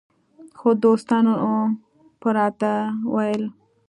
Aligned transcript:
خو 0.57 0.69
دوستانو 0.83 1.33
به 2.19 2.29
راته 2.35 2.73
ویل 3.13 3.43